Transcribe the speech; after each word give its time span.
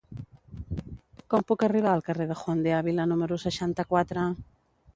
Com 1.33 1.45
puc 1.51 1.65
arribar 1.67 1.93
al 1.93 2.03
carrer 2.09 2.27
de 2.33 2.39
Juan 2.41 2.65
de 2.69 2.75
Ávila 2.81 3.07
número 3.15 3.41
seixanta-quatre? 3.47 4.29